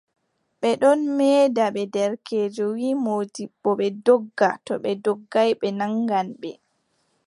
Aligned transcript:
Ɓe 0.59 0.69
ɗon 0.81 0.99
meeda 1.17 1.65
ɓe, 1.75 1.81
derkeejo 1.93 2.65
wii 2.75 2.99
moodibbo, 3.03 3.69
ɓe 3.79 3.87
ndogga, 3.97 4.47
to 4.65 4.73
ɓe 4.83 4.91
ndoggaay 4.99 5.49
ɓe 5.59 5.67
naŋgan 5.79 6.27
ɓe. 6.41 6.49